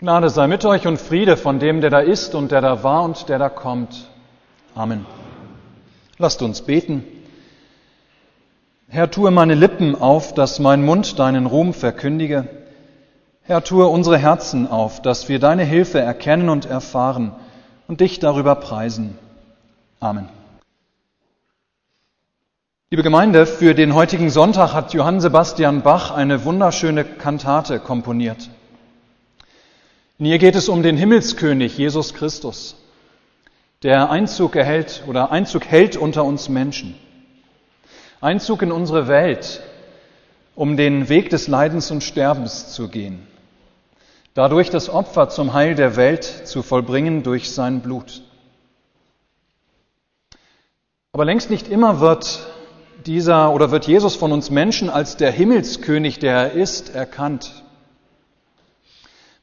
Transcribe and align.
Gnade 0.00 0.30
sei 0.30 0.46
mit 0.46 0.64
euch 0.64 0.86
und 0.86 0.98
Friede 0.98 1.36
von 1.36 1.58
dem, 1.58 1.82
der 1.82 1.90
da 1.90 1.98
ist 1.98 2.34
und 2.34 2.52
der 2.52 2.62
da 2.62 2.82
war 2.82 3.02
und 3.02 3.28
der 3.28 3.38
da 3.38 3.50
kommt. 3.50 4.08
Amen. 4.74 5.04
Lasst 6.16 6.40
uns 6.40 6.62
beten. 6.62 7.04
Herr, 8.88 9.10
tue 9.10 9.30
meine 9.30 9.54
Lippen 9.54 9.94
auf, 9.94 10.32
dass 10.32 10.58
mein 10.58 10.82
Mund 10.82 11.18
deinen 11.18 11.44
Ruhm 11.44 11.74
verkündige. 11.74 12.48
Herr, 13.42 13.62
tue 13.62 13.86
unsere 13.88 14.16
Herzen 14.16 14.66
auf, 14.66 15.02
dass 15.02 15.28
wir 15.28 15.38
deine 15.38 15.64
Hilfe 15.64 16.00
erkennen 16.00 16.48
und 16.48 16.64
erfahren 16.64 17.32
und 17.86 18.00
dich 18.00 18.20
darüber 18.20 18.54
preisen. 18.54 19.18
Amen. 20.00 20.30
Liebe 22.88 23.02
Gemeinde, 23.02 23.44
für 23.44 23.74
den 23.74 23.94
heutigen 23.94 24.30
Sonntag 24.30 24.72
hat 24.72 24.94
Johann 24.94 25.20
Sebastian 25.20 25.82
Bach 25.82 26.10
eine 26.10 26.46
wunderschöne 26.46 27.04
Kantate 27.04 27.80
komponiert. 27.80 28.48
In 30.20 30.26
ihr 30.26 30.36
geht 30.36 30.54
es 30.54 30.68
um 30.68 30.82
den 30.82 30.98
Himmelskönig 30.98 31.78
Jesus 31.78 32.12
Christus, 32.12 32.76
der 33.82 34.10
Einzug 34.10 34.54
erhält 34.54 35.02
oder 35.06 35.30
Einzug 35.32 35.64
hält 35.64 35.96
unter 35.96 36.26
uns 36.26 36.50
Menschen. 36.50 36.94
Einzug 38.20 38.60
in 38.60 38.70
unsere 38.70 39.08
Welt, 39.08 39.62
um 40.54 40.76
den 40.76 41.08
Weg 41.08 41.30
des 41.30 41.48
Leidens 41.48 41.90
und 41.90 42.04
Sterbens 42.04 42.74
zu 42.74 42.88
gehen. 42.88 43.26
Dadurch 44.34 44.68
das 44.68 44.90
Opfer 44.90 45.30
zum 45.30 45.54
Heil 45.54 45.74
der 45.74 45.96
Welt 45.96 46.24
zu 46.24 46.62
vollbringen 46.62 47.22
durch 47.22 47.50
sein 47.50 47.80
Blut. 47.80 48.20
Aber 51.14 51.24
längst 51.24 51.48
nicht 51.48 51.66
immer 51.66 52.00
wird 52.00 52.46
dieser 53.06 53.54
oder 53.54 53.70
wird 53.70 53.86
Jesus 53.86 54.16
von 54.16 54.32
uns 54.32 54.50
Menschen 54.50 54.90
als 54.90 55.16
der 55.16 55.30
Himmelskönig, 55.30 56.18
der 56.18 56.34
er 56.34 56.52
ist, 56.52 56.94
erkannt 56.94 57.64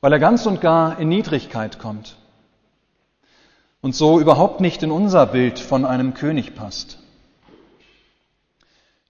weil 0.01 0.13
er 0.13 0.19
ganz 0.19 0.45
und 0.45 0.61
gar 0.61 0.99
in 0.99 1.09
Niedrigkeit 1.09 1.79
kommt 1.79 2.17
und 3.81 3.95
so 3.95 4.19
überhaupt 4.19 4.61
nicht 4.61 4.83
in 4.83 4.91
unser 4.91 5.25
Bild 5.25 5.59
von 5.59 5.85
einem 5.85 6.13
König 6.13 6.55
passt. 6.55 6.99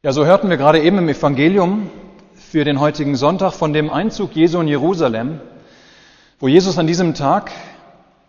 Ja, 0.03 0.11
so 0.13 0.25
hörten 0.25 0.49
wir 0.49 0.57
gerade 0.57 0.81
eben 0.81 0.97
im 0.99 1.09
Evangelium 1.09 1.89
für 2.35 2.63
den 2.63 2.79
heutigen 2.79 3.15
Sonntag 3.15 3.53
von 3.53 3.73
dem 3.73 3.89
Einzug 3.89 4.35
Jesu 4.35 4.59
in 4.61 4.67
Jerusalem, 4.67 5.41
wo 6.39 6.47
Jesus 6.47 6.77
an 6.77 6.87
diesem 6.87 7.13
Tag 7.13 7.51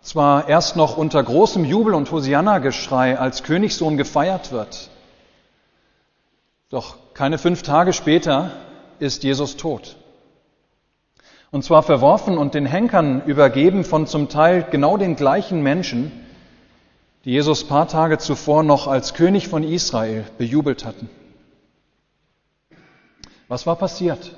zwar 0.01 0.49
erst 0.49 0.75
noch 0.75 0.97
unter 0.97 1.21
großem 1.21 1.63
Jubel 1.65 1.93
und 1.93 2.11
Hosianna-Geschrei 2.11 3.19
als 3.19 3.43
Königssohn 3.43 3.97
gefeiert 3.97 4.51
wird, 4.51 4.89
doch 6.69 6.97
keine 7.13 7.37
fünf 7.37 7.63
Tage 7.63 7.93
später 7.93 8.51
ist 8.99 9.23
Jesus 9.23 9.57
tot. 9.57 9.95
Und 11.51 11.63
zwar 11.63 11.81
verworfen 11.81 12.37
und 12.37 12.53
den 12.53 12.65
Henkern 12.65 13.23
übergeben 13.25 13.83
von 13.83 14.05
zum 14.05 14.29
Teil 14.29 14.65
genau 14.69 14.97
den 14.97 15.15
gleichen 15.15 15.61
Menschen, 15.61 16.11
die 17.25 17.31
Jesus 17.31 17.63
paar 17.63 17.87
Tage 17.87 18.17
zuvor 18.19 18.63
noch 18.63 18.87
als 18.87 19.13
König 19.13 19.47
von 19.47 19.63
Israel 19.63 20.25
bejubelt 20.37 20.85
hatten. 20.85 21.09
Was 23.47 23.65
war 23.65 23.75
passiert? 23.75 24.35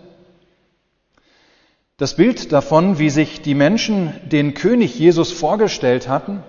Das 1.97 2.15
Bild 2.15 2.51
davon, 2.51 2.97
wie 2.97 3.09
sich 3.09 3.41
die 3.41 3.53
Menschen 3.53 4.13
den 4.31 4.53
König 4.53 4.97
Jesus 4.97 5.31
vorgestellt 5.31 6.07
hatten 6.07 6.41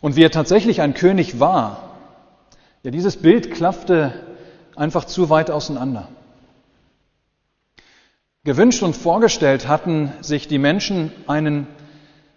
und 0.00 0.16
wie 0.16 0.24
er 0.24 0.30
tatsächlich 0.30 0.80
ein 0.80 0.94
König 0.94 1.38
war, 1.38 1.90
ja, 2.82 2.90
dieses 2.90 3.18
Bild 3.18 3.52
klaffte 3.52 4.14
einfach 4.74 5.04
zu 5.04 5.30
weit 5.30 5.50
auseinander. 5.50 6.08
Gewünscht 8.44 8.82
und 8.82 8.96
vorgestellt 8.96 9.68
hatten 9.68 10.12
sich 10.20 10.48
die 10.48 10.58
Menschen 10.58 11.12
einen, 11.28 11.68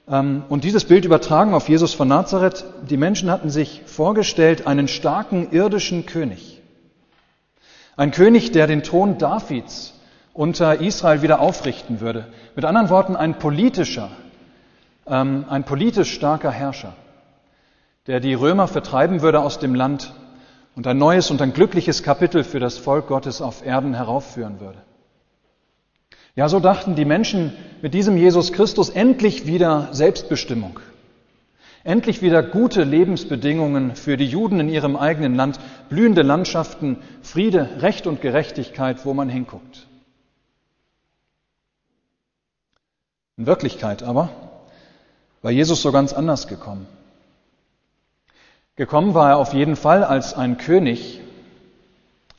ähm, 0.07 0.43
und 0.49 0.63
dieses 0.63 0.85
Bild 0.85 1.03
übertragen 1.03 1.55
auf 1.55 1.67
Jesus 1.67 1.95
von 1.95 2.07
Nazareth, 2.07 2.63
die 2.87 2.97
Menschen 2.97 3.31
hatten 3.31 3.49
sich 3.49 3.81
vorgestellt 3.87 4.67
einen 4.67 4.87
starken 4.87 5.51
irdischen 5.51 6.05
König. 6.05 6.61
Ein 7.97 8.11
König, 8.11 8.51
der 8.51 8.67
den 8.67 8.83
Thron 8.83 9.17
Davids 9.17 9.99
unter 10.35 10.79
Israel 10.79 11.23
wieder 11.23 11.39
aufrichten 11.39 12.01
würde. 12.01 12.27
Mit 12.55 12.65
anderen 12.65 12.91
Worten, 12.91 13.15
ein 13.15 13.39
politischer, 13.39 14.11
ähm, 15.07 15.45
ein 15.49 15.63
politisch 15.63 16.13
starker 16.13 16.51
Herrscher, 16.51 16.93
der 18.05 18.19
die 18.19 18.35
Römer 18.35 18.67
vertreiben 18.67 19.23
würde 19.23 19.39
aus 19.39 19.57
dem 19.57 19.73
Land 19.73 20.13
und 20.75 20.85
ein 20.85 20.99
neues 20.99 21.31
und 21.31 21.41
ein 21.41 21.53
glückliches 21.53 22.03
Kapitel 22.03 22.43
für 22.43 22.59
das 22.59 22.77
Volk 22.77 23.07
Gottes 23.07 23.41
auf 23.41 23.65
Erden 23.65 23.95
heraufführen 23.95 24.59
würde. 24.59 24.83
Ja, 26.35 26.49
so 26.49 26.59
dachten 26.59 26.95
die 26.95 27.05
Menschen 27.05 27.53
mit 27.81 27.93
diesem 27.93 28.17
Jesus 28.17 28.51
Christus 28.51 28.89
endlich 28.89 29.47
wieder 29.47 29.89
Selbstbestimmung. 29.93 30.79
Endlich 31.85 32.21
wieder 32.21 32.43
gute 32.43 32.83
Lebensbedingungen 32.83 33.95
für 33.95 34.17
die 34.17 34.25
Juden 34.25 34.59
in 34.59 34.69
ihrem 34.69 34.97
eigenen 34.97 35.35
Land, 35.35 35.59
blühende 35.87 36.23
Landschaften, 36.23 36.97
Friede, 37.21 37.81
Recht 37.81 38.05
und 38.07 38.21
Gerechtigkeit, 38.21 39.05
wo 39.05 39.13
man 39.13 39.29
hinguckt. 39.29 39.87
In 43.37 43.45
Wirklichkeit 43.45 44.03
aber 44.03 44.29
war 45.41 45.51
Jesus 45.51 45.81
so 45.81 45.91
ganz 45.91 46.11
anders 46.11 46.47
gekommen. 46.47 46.87
Gekommen 48.75 49.13
war 49.13 49.29
er 49.29 49.37
auf 49.37 49.53
jeden 49.53 49.75
Fall 49.75 50.03
als 50.03 50.33
ein 50.33 50.57
König, 50.57 51.21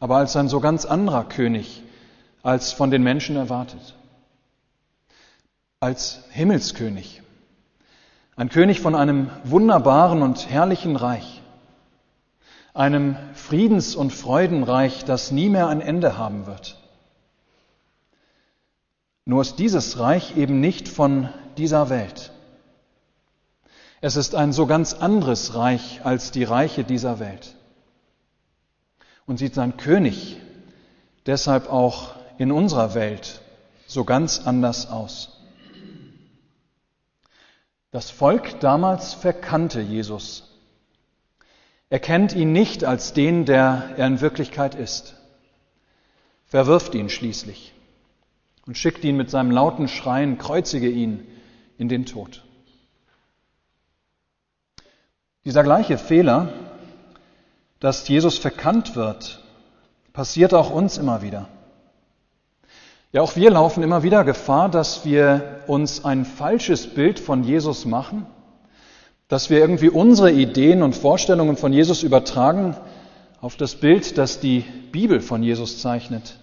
aber 0.01 0.17
als 0.17 0.37
ein 0.37 0.49
so 0.49 0.61
ganz 0.61 0.85
anderer 0.85 1.25
König, 1.25 1.83
als 2.47 2.73
von 2.73 2.93
den 2.93 3.03
Menschen 3.03 3.35
erwartet. 3.35 3.97
Als 5.81 6.23
Himmelskönig. 6.31 7.23
Ein 8.37 8.51
König 8.51 8.81
von 8.81 8.95
einem 8.95 9.31
wunderbaren 9.43 10.23
und 10.23 10.49
herrlichen 10.49 10.95
Reich. 10.95 11.43
Einem 12.73 13.17
Friedens- 13.35 13.97
und 13.97 14.13
Freudenreich, 14.13 15.05
das 15.05 15.33
nie 15.33 15.49
mehr 15.49 15.67
ein 15.67 15.81
Ende 15.81 16.19
haben 16.19 16.47
wird. 16.47 16.81
Nur 19.25 19.43
ist 19.43 19.59
dieses 19.59 19.99
Reich 19.99 20.37
eben 20.37 20.61
nicht 20.61 20.89
von 20.89 21.31
dieser 21.57 21.91
Welt. 21.91 22.31
Es 24.01 24.15
ist 24.15 24.37
ein 24.37 24.53
so 24.53 24.67
ganz 24.67 24.95
anderes 24.95 25.57
Reich 25.57 26.03
als 26.05 26.31
die 26.31 26.45
Reiche 26.45 26.85
dieser 26.85 27.19
Welt. 27.19 27.57
Und 29.27 29.39
sieht 29.39 29.55
sein 29.55 29.77
König 29.77 30.37
deshalb 31.27 31.69
auch 31.69 32.16
in 32.39 32.53
unserer 32.53 32.95
Welt 32.95 33.41
so 33.87 34.05
ganz 34.05 34.47
anders 34.47 34.91
aus. 34.91 35.41
Das 37.91 38.11
Volk 38.11 38.61
damals 38.61 39.15
verkannte 39.15 39.81
Jesus. 39.81 40.45
Er 41.89 42.01
kennt 42.01 42.35
ihn 42.35 42.53
nicht 42.53 42.85
als 42.85 43.13
den, 43.13 43.45
der 43.45 43.95
er 43.97 44.07
in 44.07 44.21
Wirklichkeit 44.21 44.75
ist, 44.75 45.15
verwirft 46.45 46.95
ihn 46.95 47.09
schließlich 47.09 47.73
und 48.67 48.77
schickt 48.77 49.05
ihn 49.05 49.17
mit 49.17 49.31
seinem 49.31 49.53
lauten 49.53 49.87
Schreien, 49.89 50.37
kreuzige 50.37 50.91
ihn 50.91 51.27
in 51.79 51.89
den 51.89 52.05
Tod. 52.05 52.45
Dieser 55.45 55.63
gleiche 55.63 55.97
Fehler, 55.97 56.53
dass 57.79 58.09
Jesus 58.09 58.37
verkannt 58.37 58.97
wird, 58.97 59.45
passiert 60.13 60.55
auch 60.55 60.71
uns 60.71 60.99
immer 60.99 61.23
wieder. 61.23 61.49
Ja, 63.13 63.23
auch 63.23 63.37
wir 63.37 63.51
laufen 63.51 63.83
immer 63.83 64.03
wieder 64.03 64.25
Gefahr, 64.25 64.69
dass 64.69 65.05
wir 65.05 65.63
uns 65.67 66.05
ein 66.05 66.25
falsches 66.25 66.87
Bild 66.87 67.19
von 67.19 67.45
Jesus 67.45 67.85
machen, 67.85 68.27
dass 69.29 69.49
wir 69.49 69.59
irgendwie 69.59 69.89
unsere 69.89 70.33
Ideen 70.33 70.83
und 70.83 70.95
Vorstellungen 70.95 71.57
von 71.57 71.73
Jesus 71.73 72.03
übertragen 72.03 72.77
auf 73.41 73.57
das 73.57 73.77
Bild, 73.77 74.19
das 74.19 74.41
die 74.41 74.65
Bibel 74.93 75.21
von 75.21 75.43
Jesus 75.43 75.81
zeichnet 75.81 76.39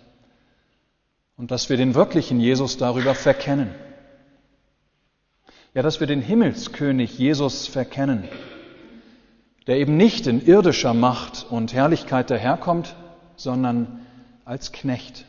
und 1.38 1.51
dass 1.51 1.69
wir 1.69 1.78
den 1.78 1.96
wirklichen 1.96 2.40
Jesus 2.40 2.78
darüber 2.78 3.16
verkennen. 3.16 3.69
Ja, 5.74 5.81
dass 5.81 6.00
wir 6.00 6.07
den 6.07 6.21
Himmelskönig 6.21 7.18
Jesus 7.18 7.68
verkennen, 7.68 8.27
der 9.66 9.77
eben 9.77 9.98
nicht 9.98 10.27
in 10.27 10.45
irdischer 10.45 10.94
Macht 10.94 11.48
und 11.50 11.74
Herrlichkeit 11.74 12.30
daherkommt, 12.30 12.95
sondern 13.36 14.06
als 14.45 14.71
Knecht. 14.71 15.25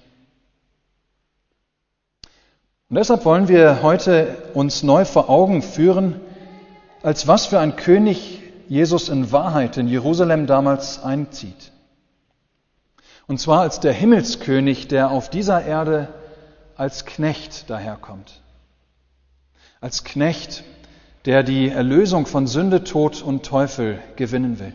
Und 2.95 2.99
deshalb 2.99 3.25
wollen 3.25 3.49
wir 3.49 3.83
heute 3.83 4.37
uns 4.55 4.85
neu 4.85 5.05
vor 5.05 5.29
Augen 5.29 5.63
führen, 5.63 6.21
als 7.03 7.27
was 7.27 7.47
für 7.47 7.59
ein 7.59 7.75
König 7.75 8.41
Jesus 8.69 9.09
in 9.09 9.33
Wahrheit 9.33 9.77
in 9.79 9.89
Jerusalem 9.89 10.47
damals 10.47 11.03
einzieht. 11.03 11.73
Und 13.27 13.41
zwar 13.41 13.63
als 13.63 13.81
der 13.81 13.93
Himmelskönig, 13.93 14.87
der 14.87 15.11
auf 15.11 15.29
dieser 15.29 15.65
Erde 15.65 16.07
als 16.77 17.05
Knecht 17.05 17.69
daherkommt. 17.69 18.41
Als 19.81 20.05
Knecht, 20.05 20.63
der 21.25 21.43
die 21.43 21.71
Erlösung 21.71 22.27
von 22.27 22.47
Sünde, 22.47 22.85
Tod 22.85 23.23
und 23.23 23.45
Teufel 23.45 23.99
gewinnen 24.15 24.61
will. 24.61 24.73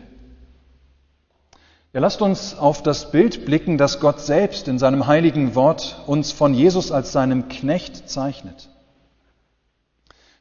Ja, 1.92 1.98
lasst 2.00 2.22
uns 2.22 2.56
auf 2.56 2.84
das 2.84 3.10
Bild 3.10 3.44
blicken, 3.44 3.76
das 3.76 3.98
Gott 3.98 4.20
selbst 4.20 4.68
in 4.68 4.78
seinem 4.78 5.08
heiligen 5.08 5.56
Wort 5.56 6.00
uns 6.06 6.30
von 6.30 6.54
Jesus 6.54 6.92
als 6.92 7.10
seinem 7.10 7.48
Knecht 7.48 8.08
zeichnet. 8.08 8.68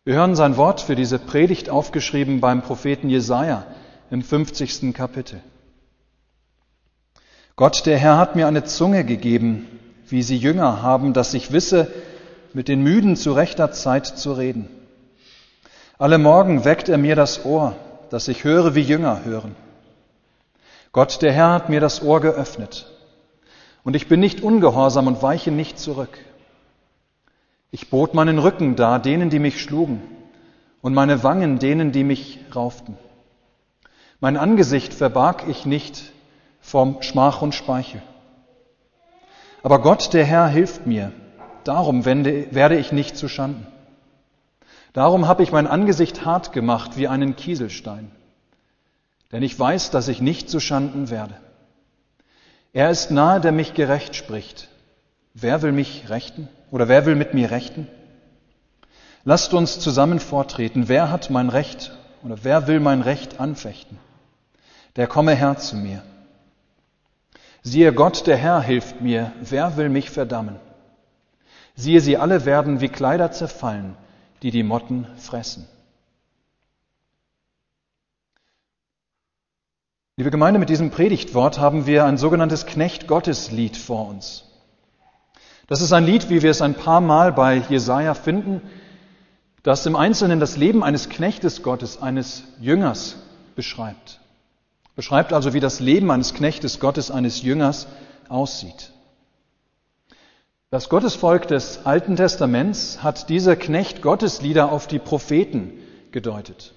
Wir 0.04 0.14
hören 0.14 0.36
sein 0.36 0.58
Wort 0.58 0.80
für 0.80 0.96
diese 0.96 1.18
Predigt 1.18 1.72
aufgeschrieben 1.72 2.40
beim 2.40 2.62
Propheten 2.62 3.10
Jesaja 3.10 3.66
im 4.12 4.22
50. 4.22 4.94
Kapitel. 4.94 5.42
Gott, 7.56 7.88
der 7.88 7.98
Herr, 7.98 8.18
hat 8.18 8.36
mir 8.36 8.48
eine 8.48 8.64
Zunge 8.64 9.04
gegeben, 9.04 9.68
wie 10.08 10.22
sie 10.22 10.38
Jünger 10.38 10.84
haben, 10.84 11.14
dass 11.14 11.34
ich 11.34 11.52
wisse, 11.52 11.92
mit 12.54 12.68
den 12.68 12.84
Müden 12.84 13.16
zu 13.16 13.34
rechter 13.34 13.72
Zeit 13.72 14.06
zu 14.06 14.34
reden. 14.34 14.70
Alle 15.98 16.20
Morgen 16.20 16.64
weckt 16.64 16.90
er 16.90 16.98
mir 17.00 17.16
das 17.16 17.44
Ohr, 17.44 17.76
dass 18.12 18.28
ich 18.28 18.44
höre, 18.44 18.76
wie 18.76 18.82
Jünger 18.82 19.26
hören. 19.26 19.56
Gott, 20.92 21.22
der 21.22 21.32
Herr, 21.32 21.54
hat 21.54 21.70
mir 21.70 21.80
das 21.80 22.02
Ohr 22.02 22.20
geöffnet. 22.20 22.88
Und 23.84 23.96
ich 23.96 24.08
bin 24.08 24.20
nicht 24.20 24.42
ungehorsam 24.42 25.08
und 25.08 25.22
weiche 25.22 25.52
nicht 25.52 25.80
zurück. 25.80 26.18
Ich 27.72 27.90
bot 27.90 28.14
meinen 28.14 28.40
Rücken 28.40 28.76
dar 28.76 29.00
denen, 29.00 29.30
die 29.30 29.40
mich 29.40 29.62
schlugen, 29.62 30.02
und 30.82 30.94
meine 30.94 31.24
Wangen 31.24 31.60
denen, 31.60 31.92
die 31.92 32.04
mich 32.04 32.40
rauften. 32.56 32.98
Mein 34.20 34.38
Angesicht 34.38 34.94
verbarg 34.94 35.48
ich 35.48 35.66
nicht 35.66 36.12
vom 36.60 37.02
Schmach 37.02 37.42
und 37.42 37.54
Speichel. 37.54 38.02
Aber 39.62 39.82
Gott, 39.82 40.14
der 40.14 40.26
Herr, 40.26 40.48
hilft 40.48 40.88
mir. 40.88 41.12
Darum 41.64 42.06
wende, 42.06 42.48
werde 42.54 42.78
ich 42.78 42.92
nicht 42.92 43.18
zu 43.18 43.28
Schanden. 43.28 43.68
Darum 44.94 45.28
habe 45.28 45.44
ich 45.44 45.52
mein 45.52 45.68
Angesicht 45.68 46.26
hart 46.26 46.52
gemacht 46.52 46.98
wie 46.98 47.08
einen 47.08 47.36
Kieselstein. 47.36 48.12
Denn 49.32 49.44
ich 49.44 49.58
weiß, 49.58 49.92
dass 49.92 50.08
ich 50.08 50.22
nicht 50.22 50.50
zu 50.50 50.60
Schanden 50.60 51.10
werde. 51.10 51.36
Er 52.74 52.90
ist 52.90 53.12
nahe, 53.12 53.40
der 53.40 53.52
mich 53.52 53.74
gerecht 53.74 54.16
spricht. 54.16 54.70
Wer 55.34 55.62
will 55.62 55.72
mich 55.72 56.10
rechten? 56.10 56.48
Oder 56.72 56.88
wer 56.88 57.06
will 57.06 57.16
mit 57.16 57.34
mir 57.34 57.52
rechten? 57.52 57.88
Lasst 59.24 59.54
uns 59.54 59.80
zusammen 59.80 60.20
vortreten. 60.20 60.88
Wer 60.88 61.12
hat 61.12 61.30
mein 61.30 61.50
Recht 61.50 61.92
oder 62.24 62.38
wer 62.44 62.68
will 62.68 62.80
mein 62.80 63.02
Recht 63.02 63.40
anfechten? 63.40 63.98
Der 64.96 65.08
komme 65.08 65.36
her 65.36 65.58
zu 65.58 65.76
mir. 65.76 66.04
Siehe 67.62 67.94
Gott, 67.94 68.26
der 68.28 68.38
Herr 68.38 68.62
hilft 68.62 69.02
mir. 69.02 69.32
Wer 69.42 69.78
will 69.78 69.90
mich 69.90 70.10
verdammen? 70.10 70.56
Siehe, 71.76 72.02
sie 72.02 72.18
alle 72.18 72.46
werden 72.46 72.82
wie 72.82 72.90
Kleider 72.90 73.32
zerfallen, 73.32 73.96
die 74.42 74.52
die 74.52 74.64
Motten 74.64 75.08
fressen. 75.18 75.68
Liebe 80.20 80.32
Gemeinde, 80.32 80.60
mit 80.60 80.68
diesem 80.68 80.92
Predigtwort 80.92 81.60
haben 81.60 81.86
wir 81.86 82.04
ein 82.04 82.18
sogenanntes 82.18 82.66
Knecht-Gottes-Lied 82.66 83.78
vor 83.78 84.10
uns. 84.10 84.44
Das 85.68 85.80
ist 85.80 85.94
ein 85.94 86.04
Lied, 86.04 86.30
wie 86.30 86.42
wir 86.42 86.52
es 86.52 86.62
ein 86.62 86.74
paar 86.74 87.00
Mal 87.00 87.32
bei 87.32 87.64
Jesaja 87.70 88.14
finden, 88.16 88.62
das 89.64 89.86
im 89.86 89.96
Einzelnen 89.96 90.42
das 90.42 90.58
Leben 90.58 90.84
eines 90.84 91.08
Knechtes 91.08 91.64
Gottes, 91.64 92.02
eines 92.02 92.44
Jüngers 92.60 93.16
beschreibt. 93.56 94.20
Beschreibt 94.98 95.32
also, 95.32 95.54
wie 95.54 95.62
das 95.62 95.80
Leben 95.80 96.12
eines 96.12 96.34
Knechtes 96.34 96.82
Gottes, 96.82 97.12
eines 97.12 97.42
Jüngers 97.42 97.88
aussieht. 98.28 98.92
Das 100.70 100.90
Gottesvolk 100.90 101.48
des 101.48 101.86
Alten 101.86 102.18
Testaments 102.18 103.02
hat 103.02 103.30
diese 103.30 103.56
Knecht-Gotteslieder 103.56 104.70
auf 104.70 104.86
die 104.86 105.00
Propheten 105.00 105.80
gedeutet. 106.12 106.74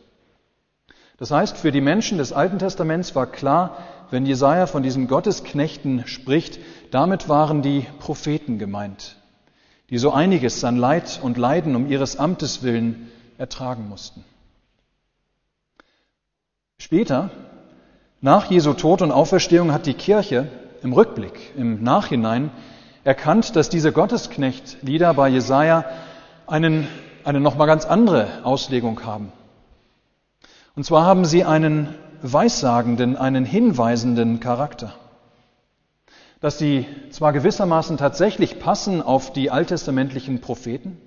Das 1.23 1.31
heißt, 1.31 1.57
für 1.57 1.71
die 1.71 1.81
Menschen 1.81 2.19
des 2.19 2.33
Alten 2.33 2.59
Testaments 2.59 3.15
war 3.15 3.29
klar, 3.29 3.77
wenn 4.11 4.27
Jesaja 4.27 4.67
von 4.67 4.83
diesen 4.83 5.07
Gottesknechten 5.07 6.05
spricht, 6.09 6.59
damit 6.91 7.29
waren 7.29 7.63
die 7.63 7.87
Propheten 8.01 8.59
gemeint, 8.59 9.15
die 9.89 9.99
so 9.99 10.11
einiges 10.11 10.65
an 10.65 10.77
Leid 10.77 11.21
und 11.23 11.39
Leiden 11.39 11.77
um 11.77 11.89
ihres 11.89 12.17
Amtes 12.17 12.65
willen 12.65 13.09
ertragen 13.39 13.89
mussten. 13.89 14.25
Später, 16.77 17.31
nach 18.21 18.51
Jesu 18.51 18.73
Tod 18.73 19.01
und 19.01 19.13
Auferstehung, 19.13 19.73
hat 19.73 19.87
die 19.87 19.95
Kirche 19.95 20.49
im 20.83 20.93
Rückblick, 20.93 21.53
im 21.57 21.85
Nachhinein 21.85 22.51
erkannt, 23.05 23.55
dass 23.55 23.69
diese 23.69 23.93
Gottesknecht-Lieder 23.93 25.15
bei 25.15 25.29
Jesaja 25.29 25.85
einen, 26.49 26.89
eine 27.23 27.39
nochmal 27.39 27.69
ganz 27.69 27.85
andere 27.85 28.27
Auslegung 28.43 29.05
haben. 29.07 29.31
Und 30.75 30.85
zwar 30.85 31.05
haben 31.05 31.25
sie 31.25 31.45
einen 31.45 31.95
weissagenden, 32.23 33.17
einen 33.17 33.45
hinweisenden 33.45 34.41
Charakter. 34.41 34.95
Dass 36.41 36.59
sie 36.59 36.87
zwar 37.11 37.33
gewissermaßen 37.33 37.99
tatsächlich 37.99 38.59
passen 38.59 39.03
auf 39.03 39.33
die 39.33 39.51
alttestamentlichen 39.51 40.41
Propheten, 40.41 40.99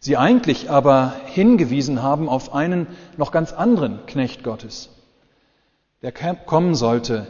sie 0.00 0.16
eigentlich 0.16 0.70
aber 0.70 1.14
hingewiesen 1.26 2.02
haben 2.02 2.28
auf 2.28 2.52
einen 2.52 2.86
noch 3.16 3.32
ganz 3.32 3.52
anderen 3.52 4.04
Knecht 4.06 4.42
Gottes, 4.42 4.90
der 6.02 6.12
kommen 6.12 6.74
sollte, 6.74 7.26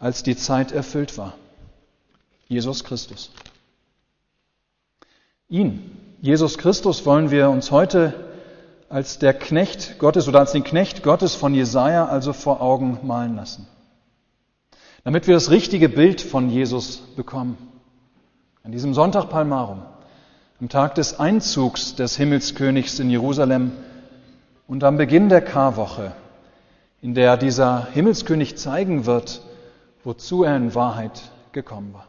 als 0.00 0.22
die 0.22 0.36
Zeit 0.36 0.72
erfüllt 0.72 1.16
war. 1.16 1.34
Jesus 2.48 2.82
Christus. 2.82 3.30
Ihn, 5.48 6.16
Jesus 6.20 6.58
Christus, 6.58 7.06
wollen 7.06 7.30
wir 7.30 7.50
uns 7.50 7.70
heute 7.70 8.31
als 8.92 9.18
der 9.18 9.32
Knecht 9.32 9.98
Gottes 9.98 10.28
oder 10.28 10.40
als 10.40 10.52
den 10.52 10.64
Knecht 10.64 11.02
Gottes 11.02 11.34
von 11.34 11.54
Jesaja 11.54 12.04
also 12.04 12.34
vor 12.34 12.60
Augen 12.60 12.98
malen 13.04 13.36
lassen. 13.36 13.66
Damit 15.02 15.26
wir 15.26 15.32
das 15.32 15.50
richtige 15.50 15.88
Bild 15.88 16.20
von 16.20 16.50
Jesus 16.50 16.98
bekommen. 17.16 17.56
An 18.62 18.70
diesem 18.70 18.92
Sonntag 18.92 19.30
Palmarum, 19.30 19.80
am 20.60 20.68
Tag 20.68 20.94
des 20.96 21.18
Einzugs 21.18 21.94
des 21.94 22.18
Himmelskönigs 22.18 22.98
in 22.98 23.08
Jerusalem 23.08 23.72
und 24.66 24.84
am 24.84 24.98
Beginn 24.98 25.30
der 25.30 25.40
Karwoche, 25.40 26.12
in 27.00 27.14
der 27.14 27.38
dieser 27.38 27.86
Himmelskönig 27.92 28.58
zeigen 28.58 29.06
wird, 29.06 29.40
wozu 30.04 30.44
er 30.44 30.54
in 30.54 30.74
Wahrheit 30.74 31.32
gekommen 31.52 31.94
war. 31.94 32.08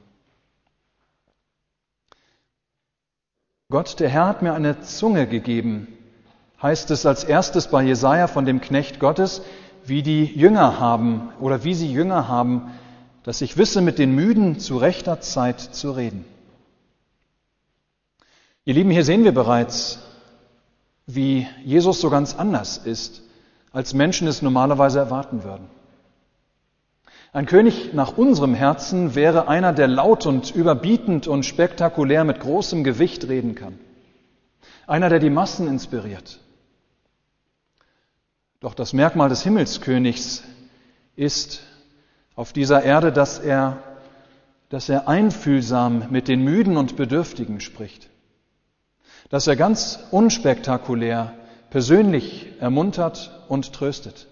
Gott, 3.69 4.01
der 4.01 4.09
Herr, 4.09 4.27
hat 4.27 4.41
mir 4.41 4.53
eine 4.53 4.81
Zunge 4.81 5.27
gegeben, 5.27 5.87
heißt 6.63 6.89
es 6.91 7.05
als 7.05 7.25
erstes 7.25 7.67
bei 7.67 7.83
Jesaja 7.83 8.27
von 8.27 8.45
dem 8.45 8.61
Knecht 8.61 9.01
Gottes, 9.01 9.41
wie 9.85 10.01
die 10.01 10.23
Jünger 10.23 10.79
haben 10.79 11.29
oder 11.41 11.65
wie 11.65 11.73
sie 11.73 11.91
Jünger 11.91 12.29
haben, 12.29 12.71
dass 13.23 13.41
ich 13.41 13.57
wisse, 13.57 13.81
mit 13.81 13.99
den 13.99 14.15
Müden 14.15 14.59
zu 14.59 14.77
rechter 14.77 15.19
Zeit 15.19 15.59
zu 15.59 15.91
reden. 15.91 16.25
Ihr 18.65 18.75
Lieben, 18.75 18.91
hier 18.91 19.03
sehen 19.03 19.25
wir 19.25 19.33
bereits, 19.33 19.99
wie 21.05 21.47
Jesus 21.65 21.99
so 21.99 22.09
ganz 22.09 22.35
anders 22.35 22.77
ist, 22.77 23.21
als 23.73 23.93
Menschen 23.93 24.27
es 24.27 24.41
normalerweise 24.41 24.99
erwarten 24.99 25.43
würden. 25.43 25.67
Ein 27.33 27.45
König 27.45 27.93
nach 27.93 28.17
unserem 28.17 28.53
Herzen 28.53 29.15
wäre 29.15 29.49
einer, 29.49 29.73
der 29.73 29.87
laut 29.87 30.25
und 30.25 30.55
überbietend 30.55 31.27
und 31.27 31.45
spektakulär 31.45 32.23
mit 32.23 32.39
großem 32.39 32.85
Gewicht 32.85 33.27
reden 33.27 33.55
kann. 33.55 33.79
Einer, 34.87 35.09
der 35.09 35.19
die 35.19 35.31
Massen 35.31 35.67
inspiriert. 35.67 36.39
Doch 38.63 38.73
das 38.73 38.93
Merkmal 38.93 39.27
des 39.27 39.43
Himmelskönigs 39.43 40.41
ist 41.17 41.59
auf 42.33 42.53
dieser 42.53 42.81
Erde, 42.81 43.11
dass 43.11 43.37
er, 43.37 43.83
dass 44.69 44.87
er 44.87 45.09
einfühlsam 45.09 46.05
mit 46.11 46.29
den 46.29 46.45
Müden 46.45 46.77
und 46.77 46.95
Bedürftigen 46.95 47.59
spricht. 47.59 48.09
Dass 49.29 49.47
er 49.47 49.57
ganz 49.57 49.99
unspektakulär 50.11 51.33
persönlich 51.71 52.53
ermuntert 52.61 53.37
und 53.49 53.73
tröstet. 53.73 54.27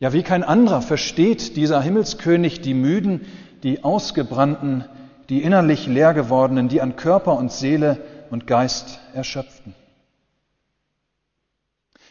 Ja, 0.00 0.14
wie 0.14 0.22
kein 0.22 0.42
anderer 0.42 0.80
versteht 0.80 1.54
dieser 1.56 1.82
Himmelskönig 1.82 2.62
die 2.62 2.72
Müden, 2.72 3.26
die 3.62 3.84
Ausgebrannten, 3.84 4.86
die 5.28 5.42
innerlich 5.42 5.86
leer 5.86 6.14
gewordenen, 6.14 6.68
die 6.68 6.80
an 6.80 6.96
Körper 6.96 7.36
und 7.36 7.52
Seele 7.52 7.98
und 8.30 8.46
Geist 8.46 9.00
erschöpften. 9.12 9.74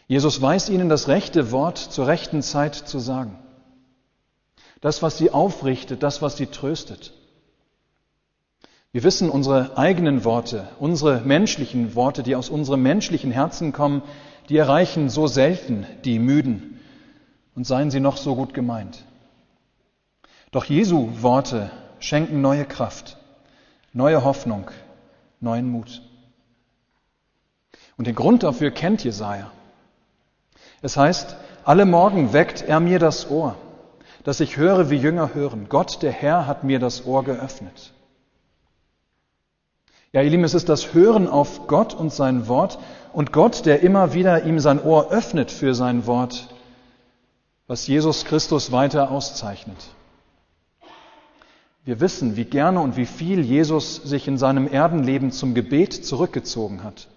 Jesus 0.08 0.40
weiß 0.40 0.68
ihnen 0.68 0.88
das 0.88 1.08
rechte 1.08 1.50
Wort 1.50 1.78
zur 1.78 2.06
rechten 2.06 2.42
Zeit 2.42 2.74
zu 2.74 2.98
sagen. 2.98 3.38
Das, 4.80 5.02
was 5.02 5.18
sie 5.18 5.30
aufrichtet, 5.30 6.02
das, 6.02 6.22
was 6.22 6.36
sie 6.36 6.46
tröstet. 6.46 7.12
Wir 8.92 9.02
wissen, 9.02 9.30
unsere 9.30 9.76
eigenen 9.76 10.24
Worte, 10.24 10.68
unsere 10.78 11.20
menschlichen 11.20 11.94
Worte, 11.94 12.22
die 12.22 12.36
aus 12.36 12.48
unserem 12.48 12.82
menschlichen 12.82 13.30
Herzen 13.32 13.72
kommen, 13.72 14.02
die 14.48 14.56
erreichen 14.56 15.10
so 15.10 15.26
selten 15.26 15.86
die 16.04 16.18
Müden 16.18 16.80
und 17.54 17.66
seien 17.66 17.90
sie 17.90 18.00
noch 18.00 18.16
so 18.16 18.36
gut 18.36 18.54
gemeint. 18.54 19.04
Doch 20.52 20.64
Jesu 20.64 21.10
Worte 21.20 21.70
schenken 21.98 22.40
neue 22.40 22.64
Kraft, 22.64 23.18
neue 23.92 24.22
Hoffnung, 24.22 24.70
neuen 25.40 25.68
Mut. 25.68 26.00
Und 27.96 28.06
den 28.06 28.14
Grund 28.14 28.44
dafür 28.44 28.70
kennt 28.70 29.02
Jesaja. 29.02 29.50
Es 30.82 30.96
heißt, 30.96 31.36
alle 31.64 31.84
Morgen 31.84 32.32
weckt 32.32 32.62
er 32.62 32.80
mir 32.80 32.98
das 32.98 33.30
Ohr, 33.30 33.56
dass 34.24 34.40
ich 34.40 34.56
höre, 34.56 34.90
wie 34.90 34.96
Jünger 34.96 35.34
hören. 35.34 35.66
Gott, 35.68 36.02
der 36.02 36.12
Herr, 36.12 36.46
hat 36.46 36.64
mir 36.64 36.78
das 36.78 37.06
Ohr 37.06 37.24
geöffnet. 37.24 37.92
Ja, 40.12 40.22
ihr 40.22 40.30
Lieben, 40.30 40.44
es 40.44 40.54
ist 40.54 40.68
das 40.68 40.94
Hören 40.94 41.28
auf 41.28 41.66
Gott 41.66 41.92
und 41.92 42.12
sein 42.12 42.48
Wort 42.48 42.78
und 43.12 43.32
Gott, 43.32 43.66
der 43.66 43.82
immer 43.82 44.14
wieder 44.14 44.44
ihm 44.44 44.60
sein 44.60 44.82
Ohr 44.82 45.10
öffnet 45.10 45.50
für 45.50 45.74
sein 45.74 46.06
Wort, 46.06 46.48
was 47.66 47.86
Jesus 47.86 48.24
Christus 48.24 48.72
weiter 48.72 49.10
auszeichnet. 49.10 49.76
Wir 51.84 52.00
wissen, 52.00 52.36
wie 52.36 52.44
gerne 52.44 52.80
und 52.80 52.96
wie 52.96 53.06
viel 53.06 53.40
Jesus 53.40 53.96
sich 53.96 54.26
in 54.26 54.38
seinem 54.38 54.66
Erdenleben 54.66 55.30
zum 55.30 55.54
Gebet 55.54 55.92
zurückgezogen 55.92 56.82
hat, 56.82 57.08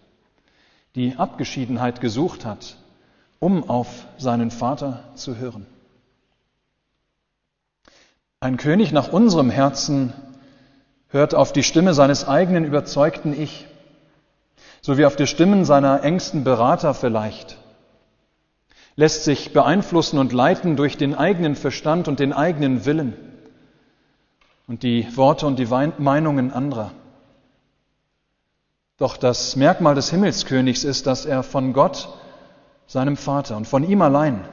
die 0.96 1.16
Abgeschiedenheit 1.16 2.01
gesucht 2.01 2.46
hat, 2.46 2.78
um 3.39 3.69
auf 3.69 3.88
seinen 4.17 4.51
Vater 4.51 5.03
zu 5.15 5.38
hören. 5.38 5.65
Ein 8.41 8.58
König 8.58 8.91
nach 8.91 9.12
unserem 9.12 9.50
Herzen 9.50 10.13
hört 11.10 11.36
auf 11.36 11.51
die 11.51 11.63
Stimme 11.63 11.93
seines 11.93 12.27
eigenen 12.27 12.63
überzeugten 12.63 13.39
Ich, 13.39 13.67
so 14.81 14.98
wie 14.98 15.05
auf 15.05 15.15
die 15.15 15.27
Stimmen 15.27 15.65
seiner 15.65 16.03
engsten 16.03 16.43
Berater 16.43 16.93
vielleicht, 16.93 17.58
lässt 18.96 19.24
sich 19.24 19.53
beeinflussen 19.53 20.19
und 20.19 20.34
leiten 20.34 20.75
durch 20.75 20.98
den 20.98 21.15
eigenen 21.15 21.55
Verstand 21.55 22.08
und 22.08 22.19
den 22.19 22.34
eigenen 22.34 22.86
Willen 22.86 23.13
und 24.67 24.84
die 24.84 25.08
Worte 25.17 25.48
und 25.48 25.58
die 25.58 25.65
Meinungen 25.65 26.53
anderer. 26.53 26.91
Doch 28.98 29.17
das 29.17 29.55
Merkmal 29.55 29.96
des 29.96 30.12
Himmelskönigs 30.12 30.84
ist, 30.84 31.08
dass 31.08 31.25
er 31.25 31.43
von 31.43 31.74
Gott, 31.74 32.10
seinem 32.89 33.17
Vater 33.17 33.55
und 33.55 33.67
von 33.67 33.88
ihm 33.88 34.01
allein 34.01 34.43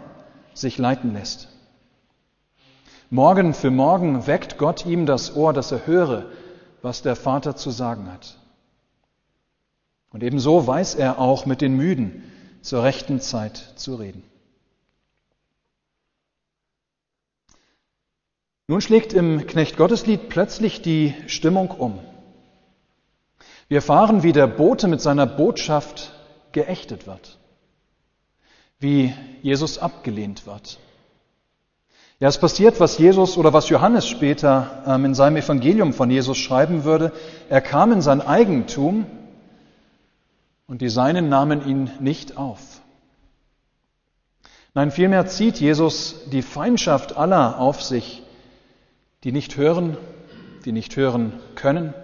sich 0.52 0.76
leiten 0.76 1.14
lässt. 1.14 1.48
Morgen 3.08 3.54
für 3.54 3.70
morgen 3.70 4.26
weckt 4.26 4.58
Gott 4.58 4.84
ihm 4.84 5.06
das 5.06 5.34
Ohr, 5.34 5.54
dass 5.54 5.72
er 5.72 5.86
höre, 5.86 6.26
was 6.82 7.00
der 7.00 7.16
Vater 7.16 7.56
zu 7.56 7.70
sagen 7.70 8.12
hat. 8.12 8.36
Und 10.10 10.22
ebenso 10.22 10.66
weiß 10.66 10.96
er 10.96 11.18
auch 11.18 11.46
mit 11.46 11.62
den 11.62 11.76
Müden 11.76 12.30
zur 12.60 12.82
rechten 12.82 13.20
Zeit 13.20 13.56
zu 13.76 13.94
reden. 13.94 14.22
Nun 18.68 18.82
schlägt 18.82 19.14
im 19.14 19.46
Knecht 19.46 19.78
Gotteslied 19.78 20.28
plötzlich 20.28 20.82
die 20.82 21.14
Stimmung 21.26 21.70
um. 21.70 22.00
Wir 23.68 23.76
erfahren, 23.76 24.22
wie 24.22 24.32
der 24.32 24.46
Bote 24.46 24.88
mit 24.88 25.00
seiner 25.00 25.26
Botschaft 25.26 26.12
geächtet 26.52 27.06
wird, 27.06 27.35
wie 28.78 29.12
Jesus 29.42 29.78
abgelehnt 29.78 30.46
wird. 30.46 30.78
Ja, 32.18 32.28
es 32.28 32.38
passiert, 32.38 32.80
was 32.80 32.96
Jesus 32.96 33.36
oder 33.36 33.52
was 33.52 33.68
Johannes 33.68 34.08
später 34.08 34.82
ähm, 34.86 35.04
in 35.04 35.14
seinem 35.14 35.36
Evangelium 35.36 35.92
von 35.92 36.10
Jesus 36.10 36.38
schreiben 36.38 36.84
würde. 36.84 37.12
Er 37.50 37.60
kam 37.60 37.92
in 37.92 38.00
sein 38.00 38.22
Eigentum 38.22 39.04
und 40.66 40.80
die 40.80 40.88
Seinen 40.88 41.28
nahmen 41.28 41.66
ihn 41.66 41.90
nicht 42.00 42.38
auf. 42.38 42.80
Nein, 44.72 44.90
vielmehr 44.90 45.26
zieht 45.26 45.60
Jesus 45.60 46.28
die 46.32 46.42
Feindschaft 46.42 47.16
aller 47.16 47.58
auf 47.58 47.82
sich, 47.82 48.22
die 49.24 49.32
nicht 49.32 49.56
hören, 49.56 49.96
die 50.64 50.72
nicht 50.72 50.96
hören 50.96 51.32
können, 51.54 51.94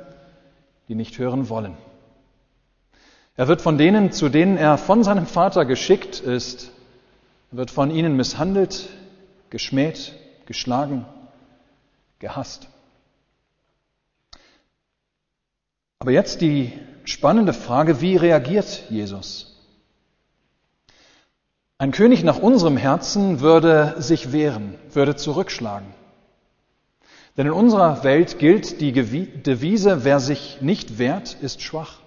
die 0.88 0.94
nicht 0.94 1.18
hören 1.18 1.48
wollen. 1.48 1.76
Er 3.34 3.48
wird 3.48 3.62
von 3.62 3.78
denen, 3.78 4.12
zu 4.12 4.28
denen 4.28 4.58
er 4.58 4.76
von 4.76 5.04
seinem 5.04 5.26
Vater 5.26 5.64
geschickt 5.64 6.20
ist, 6.20 6.70
wird 7.50 7.70
von 7.70 7.90
ihnen 7.90 8.16
misshandelt, 8.16 8.88
geschmäht, 9.50 10.14
geschlagen, 10.46 11.06
gehasst. 12.18 12.68
Aber 15.98 16.10
jetzt 16.10 16.40
die 16.40 16.72
spannende 17.04 17.52
Frage, 17.52 18.00
wie 18.00 18.16
reagiert 18.16 18.84
Jesus? 18.90 19.48
Ein 21.78 21.92
König 21.92 22.22
nach 22.22 22.38
unserem 22.38 22.76
Herzen 22.76 23.40
würde 23.40 23.96
sich 23.98 24.30
wehren, 24.32 24.76
würde 24.92 25.16
zurückschlagen. 25.16 25.88
Denn 27.36 27.46
in 27.46 27.52
unserer 27.52 28.04
Welt 28.04 28.38
gilt 28.38 28.80
die 28.80 28.92
Devise, 28.92 30.04
wer 30.04 30.20
sich 30.20 30.60
nicht 30.60 30.98
wehrt, 30.98 31.34
ist 31.40 31.62
schwach. 31.62 32.01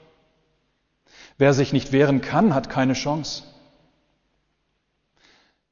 Wer 1.38 1.54
sich 1.54 1.74
nicht 1.74 1.92
wehren 1.92 2.22
kann, 2.22 2.54
hat 2.54 2.70
keine 2.70 2.94
Chance. 2.94 3.44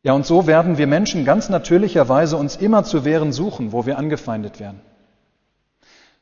Ja, 0.04 0.12
und 0.12 0.26
so 0.26 0.48
werden 0.48 0.78
wir 0.78 0.88
Menschen 0.88 1.24
ganz 1.24 1.48
natürlicherweise 1.48 2.36
uns 2.36 2.58
immer 2.58 2.84
zu 2.84 3.06
wehren 3.06 3.32
suchen, 3.32 3.72
wo 3.72 3.86
wir 3.86 3.98
angefeindet 3.98 4.60
werden. 4.60 4.82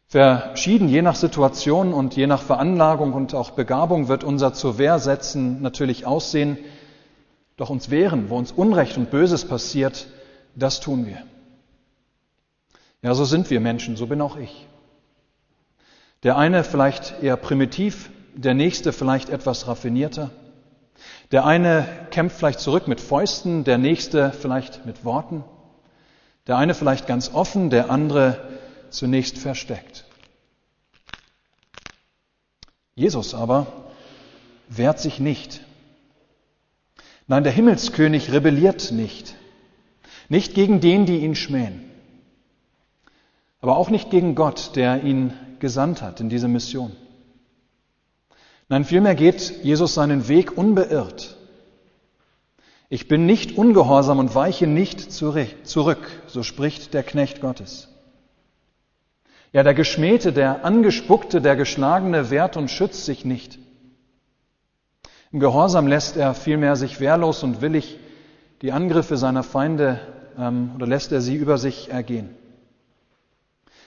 Verschieden, 0.05 0.87
je 0.87 1.01
nach 1.01 1.15
Situation 1.15 1.93
und 1.93 2.15
je 2.15 2.27
nach 2.27 2.43
Veranlagung 2.43 3.13
und 3.13 3.33
auch 3.33 3.51
Begabung 3.51 4.07
wird 4.07 4.23
unser 4.23 4.53
zur 4.53 4.77
Wehr 4.77 4.99
setzen 4.99 5.61
natürlich 5.61 6.05
aussehen. 6.05 6.57
Doch 7.57 7.69
uns 7.69 7.89
wehren, 7.89 8.29
wo 8.29 8.37
uns 8.37 8.51
Unrecht 8.51 8.97
und 8.97 9.09
Böses 9.09 9.45
passiert, 9.45 10.07
das 10.53 10.79
tun 10.79 11.07
wir. 11.07 11.23
Ja, 13.01 13.15
so 13.15 13.25
sind 13.25 13.49
wir 13.49 13.61
Menschen, 13.61 13.95
so 13.95 14.05
bin 14.05 14.21
auch 14.21 14.35
ich. 14.35 14.67
Der 16.23 16.37
eine 16.37 16.63
vielleicht 16.63 17.23
eher 17.23 17.37
primitiv, 17.37 18.11
der 18.35 18.53
nächste 18.53 18.93
vielleicht 18.93 19.29
etwas 19.29 19.67
raffinierter. 19.67 20.31
Der 21.31 21.45
eine 21.45 21.87
kämpft 22.11 22.37
vielleicht 22.37 22.59
zurück 22.59 22.87
mit 22.87 22.99
Fäusten, 22.99 23.63
der 23.63 23.77
nächste 23.77 24.31
vielleicht 24.31 24.85
mit 24.85 25.05
Worten. 25.05 25.43
Der 26.47 26.57
eine 26.57 26.73
vielleicht 26.73 27.07
ganz 27.07 27.33
offen, 27.33 27.69
der 27.69 27.89
andere 27.89 28.49
zunächst 28.89 29.37
versteckt. 29.37 30.05
Jesus 32.95 33.33
aber 33.33 33.67
wehrt 34.67 34.99
sich 34.99 35.19
nicht. 35.19 35.61
Nein, 37.27 37.43
der 37.43 37.53
Himmelskönig 37.53 38.31
rebelliert 38.31 38.91
nicht. 38.91 39.35
Nicht 40.27 40.53
gegen 40.53 40.81
den, 40.81 41.05
die 41.05 41.19
ihn 41.19 41.35
schmähen. 41.35 41.89
Aber 43.61 43.77
auch 43.77 43.89
nicht 43.89 44.09
gegen 44.09 44.35
Gott, 44.35 44.75
der 44.75 45.03
ihn 45.03 45.33
gesandt 45.59 46.01
hat 46.01 46.19
in 46.19 46.29
diese 46.29 46.47
Mission. 46.47 46.95
Nein, 48.71 48.85
vielmehr 48.85 49.15
geht 49.15 49.65
Jesus 49.65 49.95
seinen 49.95 50.29
Weg 50.29 50.57
unbeirrt. 50.57 51.35
Ich 52.87 53.09
bin 53.09 53.25
nicht 53.25 53.57
ungehorsam 53.57 54.17
und 54.17 54.33
weiche 54.33 54.65
nicht 54.65 55.11
zurück, 55.11 56.07
so 56.27 56.41
spricht 56.41 56.93
der 56.93 57.03
Knecht 57.03 57.41
Gottes. 57.41 57.89
Ja, 59.51 59.63
der 59.63 59.73
Geschmähte, 59.73 60.31
der 60.31 60.63
Angespuckte, 60.63 61.41
der 61.41 61.57
Geschlagene 61.57 62.29
wehrt 62.29 62.55
und 62.55 62.71
schützt 62.71 63.03
sich 63.03 63.25
nicht. 63.25 63.59
Im 65.33 65.41
Gehorsam 65.41 65.87
lässt 65.87 66.15
er 66.15 66.33
vielmehr 66.33 66.77
sich 66.77 67.01
wehrlos 67.01 67.43
und 67.43 67.59
willig 67.59 67.99
die 68.61 68.71
Angriffe 68.71 69.17
seiner 69.17 69.43
Feinde 69.43 69.99
ähm, 70.39 70.71
oder 70.77 70.87
lässt 70.87 71.11
er 71.11 71.19
sie 71.19 71.35
über 71.35 71.57
sich 71.57 71.89
ergehen. 71.89 72.29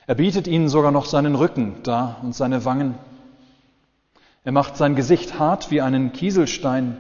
Er 0.07 0.17
bietet 0.17 0.47
ihnen 0.47 0.69
sogar 0.69 0.93
noch 0.93 1.07
seinen 1.07 1.37
Rücken 1.37 1.77
dar 1.85 2.19
und 2.23 2.35
seine 2.35 2.67
Wangen. 2.67 2.97
Er 4.45 4.53
macht 4.53 4.77
sein 4.77 4.95
Gesicht 4.95 5.39
hart 5.39 5.71
wie 5.71 5.81
einen 5.81 6.13
Kieselstein, 6.13 6.97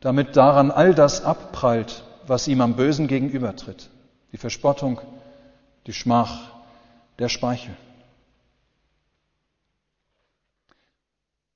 damit 0.00 0.36
daran 0.36 0.70
all 0.70 0.94
das 0.94 1.24
abprallt, 1.24 2.04
was 2.26 2.46
ihm 2.46 2.60
am 2.60 2.76
Bösen 2.76 3.08
gegenübertritt. 3.08 3.88
Die 4.32 4.36
Verspottung, 4.36 5.00
die 5.86 5.94
Schmach, 5.94 6.50
der 7.18 7.30
Speichel. 7.30 7.74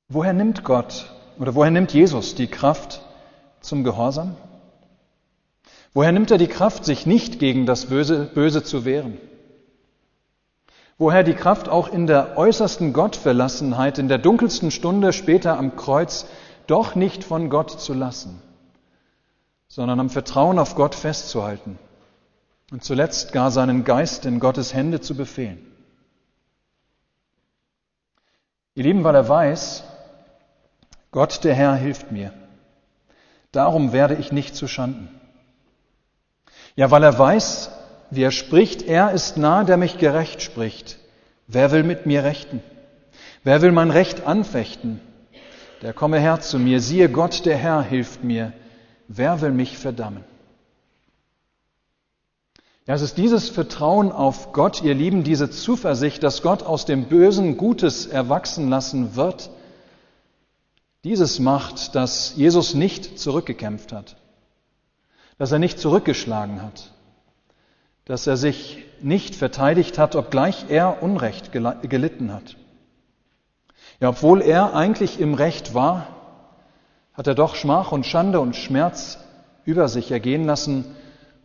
Woher 0.08 0.32
nimmt 0.32 0.64
Gott 0.64 1.12
oder 1.38 1.54
woher 1.54 1.70
nimmt 1.70 1.92
Jesus 1.92 2.34
die 2.34 2.46
Kraft 2.46 3.02
zum 3.60 3.84
Gehorsam? 3.84 4.36
Woher 5.94 6.12
nimmt 6.12 6.30
er 6.30 6.38
die 6.38 6.48
Kraft, 6.48 6.86
sich 6.86 7.04
nicht 7.04 7.38
gegen 7.38 7.66
das 7.66 7.86
Böse, 7.86 8.30
Böse 8.34 8.62
zu 8.62 8.86
wehren? 8.86 9.18
Woher 11.02 11.24
die 11.24 11.34
Kraft 11.34 11.68
auch 11.68 11.88
in 11.88 12.06
der 12.06 12.38
äußersten 12.38 12.92
Gottverlassenheit, 12.92 13.98
in 13.98 14.06
der 14.06 14.18
dunkelsten 14.18 14.70
Stunde 14.70 15.12
später 15.12 15.58
am 15.58 15.74
Kreuz, 15.74 16.26
doch 16.68 16.94
nicht 16.94 17.24
von 17.24 17.50
Gott 17.50 17.72
zu 17.72 17.92
lassen, 17.92 18.40
sondern 19.66 19.98
am 19.98 20.10
Vertrauen 20.10 20.60
auf 20.60 20.76
Gott 20.76 20.94
festzuhalten 20.94 21.76
und 22.70 22.84
zuletzt 22.84 23.32
gar 23.32 23.50
seinen 23.50 23.82
Geist 23.82 24.26
in 24.26 24.38
Gottes 24.38 24.74
Hände 24.74 25.00
zu 25.00 25.16
befehlen. 25.16 25.58
Ihr 28.76 28.84
Lieben, 28.84 29.02
weil 29.02 29.16
er 29.16 29.28
weiß, 29.28 29.82
Gott 31.10 31.42
der 31.42 31.54
Herr 31.56 31.74
hilft 31.74 32.12
mir. 32.12 32.32
Darum 33.50 33.92
werde 33.92 34.14
ich 34.14 34.30
nicht 34.30 34.54
zu 34.54 34.68
Schanden. 34.68 35.08
Ja, 36.76 36.92
weil 36.92 37.02
er 37.02 37.18
weiß, 37.18 37.72
wie 38.12 38.22
er 38.22 38.30
spricht, 38.30 38.82
er 38.82 39.12
ist 39.12 39.38
nah, 39.38 39.64
der 39.64 39.78
mich 39.78 39.96
gerecht 39.96 40.42
spricht. 40.42 40.98
Wer 41.46 41.72
will 41.72 41.82
mit 41.82 42.04
mir 42.04 42.24
rechten? 42.24 42.62
Wer 43.42 43.62
will 43.62 43.72
mein 43.72 43.90
Recht 43.90 44.26
anfechten? 44.26 45.00
Der 45.80 45.94
komme 45.94 46.20
her 46.20 46.40
zu 46.40 46.58
mir. 46.58 46.80
Siehe, 46.80 47.08
Gott, 47.08 47.46
der 47.46 47.56
Herr, 47.56 47.82
hilft 47.82 48.22
mir. 48.22 48.52
Wer 49.08 49.40
will 49.40 49.50
mich 49.50 49.78
verdammen? 49.78 50.24
Ja, 52.86 52.94
es 52.94 53.02
ist 53.02 53.16
dieses 53.16 53.48
Vertrauen 53.48 54.12
auf 54.12 54.52
Gott, 54.52 54.82
ihr 54.82 54.94
Lieben, 54.94 55.24
diese 55.24 55.50
Zuversicht, 55.50 56.22
dass 56.22 56.42
Gott 56.42 56.62
aus 56.62 56.84
dem 56.84 57.04
Bösen 57.04 57.56
Gutes 57.56 58.06
erwachsen 58.06 58.68
lassen 58.68 59.16
wird, 59.16 59.50
dieses 61.04 61.38
macht, 61.38 61.94
dass 61.94 62.34
Jesus 62.36 62.74
nicht 62.74 63.18
zurückgekämpft 63.18 63.92
hat, 63.92 64.16
dass 65.38 65.50
er 65.50 65.58
nicht 65.58 65.78
zurückgeschlagen 65.78 66.60
hat, 66.62 66.92
dass 68.04 68.26
er 68.26 68.36
sich 68.36 68.84
nicht 69.00 69.34
verteidigt 69.34 69.98
hat, 69.98 70.16
obgleich 70.16 70.66
er 70.68 71.02
Unrecht 71.02 71.52
gelitten 71.52 72.32
hat. 72.32 72.56
Ja, 74.00 74.08
obwohl 74.08 74.42
er 74.42 74.74
eigentlich 74.74 75.20
im 75.20 75.34
Recht 75.34 75.74
war, 75.74 76.08
hat 77.14 77.26
er 77.26 77.34
doch 77.34 77.54
Schmach 77.54 77.92
und 77.92 78.06
Schande 78.06 78.40
und 78.40 78.56
Schmerz 78.56 79.18
über 79.64 79.88
sich 79.88 80.10
ergehen 80.10 80.44
lassen, 80.44 80.84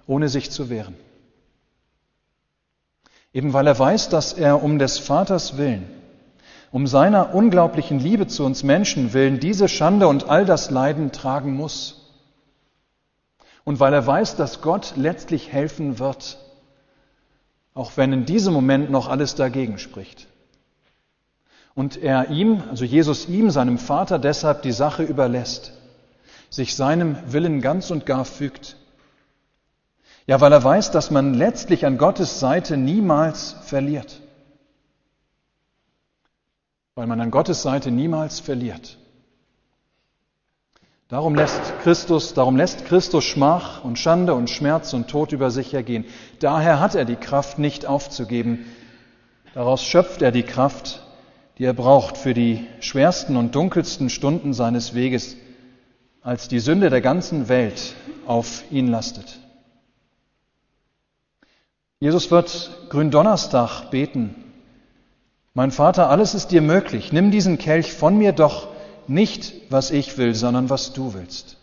ohne 0.07 0.29
sich 0.29 0.49
zu 0.49 0.69
wehren. 0.69 0.95
Eben 3.33 3.53
weil 3.53 3.67
er 3.67 3.77
weiß, 3.77 4.09
dass 4.09 4.33
er 4.33 4.63
um 4.63 4.79
des 4.79 4.97
Vaters 4.97 5.57
willen, 5.57 5.87
um 6.71 6.87
seiner 6.87 7.35
unglaublichen 7.35 7.99
Liebe 7.99 8.27
zu 8.27 8.43
uns 8.43 8.63
Menschen 8.63 9.13
willen, 9.13 9.39
diese 9.39 9.67
Schande 9.67 10.07
und 10.07 10.29
all 10.29 10.45
das 10.45 10.71
Leiden 10.71 11.11
tragen 11.11 11.53
muss. 11.53 12.15
Und 13.63 13.79
weil 13.79 13.93
er 13.93 14.07
weiß, 14.07 14.37
dass 14.37 14.61
Gott 14.61 14.93
letztlich 14.95 15.51
helfen 15.51 15.99
wird, 15.99 16.39
auch 17.77 17.91
wenn 17.95 18.11
in 18.11 18.25
diesem 18.25 18.53
Moment 18.53 18.89
noch 18.89 19.07
alles 19.07 19.35
dagegen 19.35 19.77
spricht. 19.77 20.27
Und 21.75 21.95
er 21.95 22.29
ihm, 22.29 22.63
also 22.69 22.83
Jesus 22.83 23.27
ihm, 23.29 23.51
seinem 23.51 23.77
Vater, 23.77 24.19
deshalb 24.19 24.63
die 24.63 24.71
Sache 24.71 25.03
überlässt, 25.03 25.73
sich 26.49 26.75
seinem 26.75 27.17
Willen 27.31 27.61
ganz 27.61 27.91
und 27.91 28.05
gar 28.05 28.25
fügt 28.25 28.75
ja, 30.27 30.41
weil 30.41 30.51
er 30.51 30.63
weiß, 30.63 30.91
dass 30.91 31.09
man 31.09 31.33
letztlich 31.33 31.85
an 31.85 31.97
Gottes 31.97 32.41
Seite 32.41 32.75
niemals 32.75 33.55
verliert. 33.63 34.21
Weil 36.95 37.07
man 37.07 37.21
an 37.21 37.31
Gottes 37.31 37.61
Seite 37.61 37.91
niemals 37.91 38.41
verliert. 38.41 38.97
Darum 41.09 41.35
lässt 41.35 41.61
Christus, 41.83 42.33
darum 42.33 42.57
lässt 42.57 42.83
Christus 42.83 43.23
Schmach 43.23 43.81
und 43.85 43.97
Schande 43.97 44.33
und 44.33 44.49
Schmerz 44.49 44.93
und 44.93 45.07
Tod 45.07 45.31
über 45.31 45.51
sich 45.51 45.73
ergehen. 45.73 46.03
Daher 46.39 46.81
hat 46.81 46.95
er 46.95 47.05
die 47.05 47.15
Kraft 47.15 47.59
nicht 47.59 47.85
aufzugeben. 47.85 48.65
Daraus 49.53 49.81
schöpft 49.83 50.21
er 50.21 50.33
die 50.33 50.43
Kraft, 50.43 51.01
die 51.57 51.63
er 51.63 51.73
braucht 51.73 52.17
für 52.17 52.33
die 52.33 52.67
schwersten 52.81 53.37
und 53.37 53.55
dunkelsten 53.55 54.09
Stunden 54.09 54.53
seines 54.53 54.95
Weges, 54.95 55.37
als 56.21 56.49
die 56.49 56.59
Sünde 56.59 56.89
der 56.89 56.99
ganzen 56.99 57.47
Welt 57.47 57.95
auf 58.25 58.65
ihn 58.69 58.89
lastet. 58.89 59.39
Jesus 62.01 62.29
wird 62.31 62.69
Gründonnerstag 62.89 63.91
beten. 63.91 64.35
Mein 65.53 65.71
Vater, 65.71 66.09
alles 66.09 66.35
ist 66.35 66.49
dir 66.49 66.61
möglich. 66.61 67.13
Nimm 67.13 67.31
diesen 67.31 67.57
Kelch 67.57 67.93
von 67.93 68.17
mir 68.17 68.33
doch 68.33 68.67
nicht, 69.09 69.53
was 69.69 69.91
ich 69.91 70.17
will, 70.17 70.35
sondern 70.35 70.69
was 70.69 70.93
du 70.93 71.13
willst. 71.13 71.57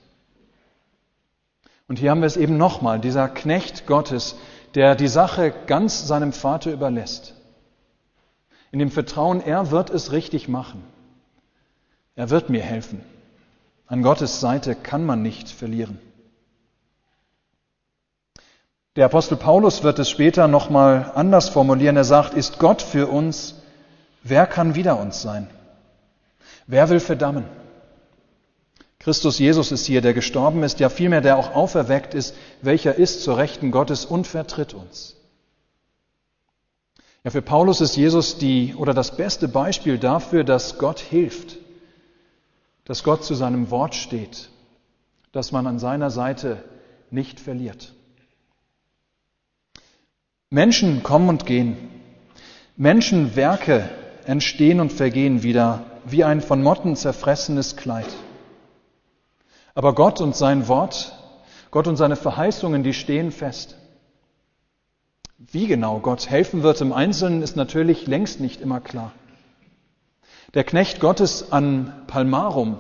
Und 1.87 1.99
hier 1.99 2.11
haben 2.11 2.21
wir 2.21 2.27
es 2.27 2.37
eben 2.37 2.57
nochmal, 2.57 2.99
dieser 2.99 3.29
Knecht 3.29 3.87
Gottes, 3.87 4.37
der 4.75 4.95
die 4.95 5.09
Sache 5.09 5.53
ganz 5.67 6.07
seinem 6.07 6.33
Vater 6.33 6.73
überlässt. 6.73 7.35
In 8.73 8.79
dem 8.79 8.91
Vertrauen, 8.91 9.41
er 9.41 9.71
wird 9.71 9.91
es 9.91 10.11
richtig 10.11 10.49
machen. 10.49 10.83
Er 12.17 12.31
wird 12.31 12.51
mir 12.51 12.63
helfen. 12.63 13.03
An 13.87 14.03
Gottes 14.03 14.41
Seite 14.41 14.75
kann 14.75 15.05
man 15.05 15.23
nicht 15.23 15.49
verlieren. 15.49 15.99
Der 18.97 19.07
Apostel 19.07 19.37
Paulus 19.37 19.83
wird 19.83 19.99
es 19.99 20.09
später 20.09 20.47
nochmal 20.47 21.11
anders 21.15 21.49
formulieren. 21.49 21.97
Er 21.97 22.05
sagt, 22.05 22.35
ist 22.35 22.59
Gott 22.59 22.81
für 22.81 23.09
uns, 23.09 23.57
wer 24.23 24.47
kann 24.47 24.75
wider 24.77 24.99
uns 24.99 25.21
sein? 25.21 25.49
Wer 26.67 26.89
will 26.89 27.01
verdammen? 27.01 27.45
Christus 28.99 29.39
Jesus 29.39 29.71
ist 29.71 29.85
hier, 29.85 30.01
der 30.01 30.15
gestorben 30.15 30.63
ist, 30.63 30.81
ja 30.81 30.89
vielmehr 30.89 31.21
der 31.21 31.37
auch 31.37 31.55
auferweckt 31.55 32.15
ist, 32.15 32.35
welcher 32.63 32.95
ist 32.95 33.23
zur 33.23 33.37
Rechten 33.37 33.71
Gottes 33.71 34.07
und 34.07 34.27
vertritt 34.27 34.73
uns. 34.73 35.17
Ja, 37.23 37.31
für 37.31 37.43
Paulus 37.43 37.81
ist 37.81 37.97
Jesus 37.97 38.39
die 38.39 38.75
oder 38.75 38.95
das 38.95 39.17
beste 39.17 39.49
Beispiel 39.49 39.99
dafür, 39.99 40.45
dass 40.45 40.79
Gott 40.79 41.01
hilft, 41.01 41.57
dass 42.85 43.03
Gott 43.03 43.25
zu 43.25 43.35
seinem 43.35 43.71
Wort 43.71 43.95
steht, 43.95 44.49
dass 45.33 45.53
man 45.53 45.67
an 45.67 45.79
seiner 45.79 46.11
Seite 46.11 46.63
nicht 47.11 47.41
verliert. 47.41 47.93
Menschen 50.51 51.03
kommen 51.03 51.29
und 51.29 51.47
gehen. 51.47 51.77
Menschenwerke 52.77 53.89
entstehen 54.27 54.81
und 54.81 54.93
vergehen 54.93 55.43
wieder 55.43 55.85
wie 56.05 56.25
ein 56.25 56.41
von 56.41 56.63
Motten 56.63 56.97
zerfressenes 56.97 57.77
Kleid. 57.77 58.07
Aber 59.75 59.95
Gott 59.95 60.21
und 60.21 60.37
sein 60.37 60.69
Wort, 60.69 61.19
Gott 61.71 61.89
und 61.89 61.97
seine 61.97 62.17
Verheißungen, 62.17 62.83
die 62.83 62.95
stehen 62.95 63.33
fest. 63.33 63.77
Wie 65.39 65.67
genau 65.67 65.99
Gott 65.99 66.31
helfen 66.31 66.63
wird 66.63 66.81
im 66.81 66.93
Einzelnen, 66.93 67.43
ist 67.43 67.57
natürlich 67.57 68.07
längst 68.07 68.41
nicht 68.41 68.61
immer 68.61 68.81
klar. 68.81 69.13
Der 70.55 70.65
Knecht 70.65 71.01
Gottes 71.01 71.51
an 71.51 71.93
Palmarum 72.07 72.79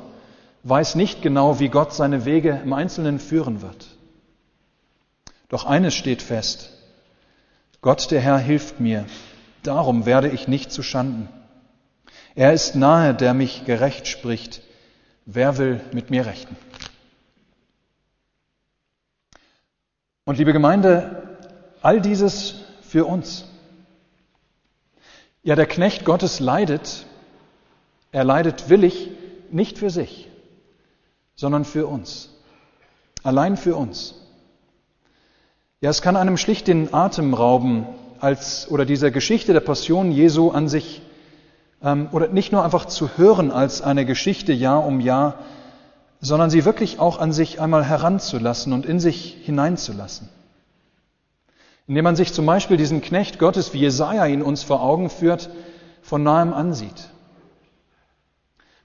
weiß 0.62 0.94
nicht 0.94 1.22
genau, 1.22 1.58
wie 1.58 1.68
Gott 1.68 1.92
seine 1.92 2.24
Wege 2.24 2.60
im 2.62 2.72
Einzelnen 2.72 3.18
führen 3.18 3.60
wird. 3.62 3.88
Doch 5.48 5.64
eines 5.64 5.94
steht 5.94 6.22
fest. 6.22 6.70
Gott 7.82 8.10
der 8.10 8.20
Herr 8.20 8.38
hilft 8.38 8.80
mir, 8.80 9.04
darum 9.62 10.06
werde 10.06 10.28
ich 10.28 10.48
nicht 10.48 10.72
zu 10.72 10.82
Schanden. 10.82 11.28
Er 12.34 12.52
ist 12.52 12.74
nahe, 12.74 13.14
der 13.14 13.32
mich 13.32 13.64
gerecht 13.64 14.08
spricht. 14.08 14.62
Wer 15.24 15.56
will 15.56 15.80
mit 15.92 16.10
mir 16.10 16.26
rechten? 16.26 16.56
Und 20.24 20.38
liebe 20.38 20.52
Gemeinde, 20.52 21.38
all 21.80 22.00
dieses 22.00 22.56
für 22.82 23.04
uns. 23.04 23.44
Ja, 25.42 25.54
der 25.54 25.66
Knecht 25.66 26.04
Gottes 26.04 26.40
leidet, 26.40 27.04
er 28.10 28.24
leidet 28.24 28.68
willig, 28.68 29.10
nicht 29.50 29.78
für 29.78 29.90
sich, 29.90 30.28
sondern 31.34 31.64
für 31.64 31.86
uns. 31.86 32.30
Allein 33.22 33.56
für 33.56 33.76
uns. 33.76 34.14
Ja, 35.80 35.90
es 35.90 36.02
kann 36.02 36.16
einem 36.16 36.38
schlicht 36.38 36.66
den 36.66 36.94
Atem 36.94 37.34
rauben, 37.34 37.86
als 38.18 38.70
oder 38.70 38.86
dieser 38.86 39.10
Geschichte 39.10 39.52
der 39.52 39.60
Passion 39.60 40.10
Jesu 40.10 40.50
an 40.50 40.68
sich 40.68 41.02
ähm, 41.84 42.08
oder 42.10 42.28
nicht 42.28 42.50
nur 42.50 42.64
einfach 42.64 42.86
zu 42.86 43.16
hören 43.16 43.52
als 43.52 43.82
eine 43.82 44.06
Geschichte 44.06 44.52
Jahr 44.52 44.84
um 44.84 45.00
Jahr, 45.00 45.38
sondern 46.20 46.50
sie 46.50 46.64
wirklich 46.64 46.98
auch 46.98 47.20
an 47.20 47.32
sich 47.32 47.60
einmal 47.60 47.84
heranzulassen 47.84 48.72
und 48.72 48.86
in 48.86 48.98
sich 48.98 49.36
hineinzulassen. 49.42 50.28
Indem 51.86 52.04
man 52.04 52.16
sich 52.16 52.32
zum 52.32 52.46
Beispiel 52.46 52.78
diesen 52.78 53.02
Knecht 53.02 53.38
Gottes, 53.38 53.74
wie 53.74 53.80
Jesaja 53.80 54.26
ihn 54.26 54.42
uns 54.42 54.62
vor 54.62 54.82
Augen 54.82 55.10
führt, 55.10 55.50
von 56.00 56.22
nahem 56.22 56.54
ansieht. 56.54 57.10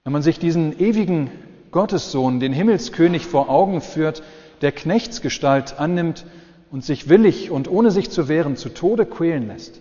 Wenn 0.04 0.12
man 0.12 0.22
sich 0.22 0.38
diesen 0.38 0.78
ewigen 0.80 1.32
Gottessohn, 1.72 2.42
den 2.42 2.52
Himmelskönig 2.52 3.26
vor 3.26 3.50
Augen 3.50 3.80
führt, 3.80 4.22
der 4.62 4.74
Knechtsgestalt 4.74 5.80
annimmt 5.80 6.26
und 6.72 6.84
sich 6.84 7.08
willig 7.08 7.52
und 7.52 7.70
ohne 7.70 7.92
sich 7.92 8.10
zu 8.10 8.28
wehren 8.28 8.58
zu 8.58 8.70
Tode 8.70 9.06
quälen 9.06 9.48
lässt. 9.48 9.80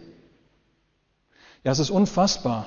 Ja, 1.64 1.72
es 1.72 1.80
ist 1.80 1.90
unfassbar, 1.90 2.66